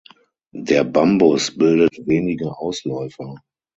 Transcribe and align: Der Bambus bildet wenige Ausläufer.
Der 0.57 0.83
Bambus 0.83 1.55
bildet 1.55 2.07
wenige 2.07 2.57
Ausläufer. 2.57 3.35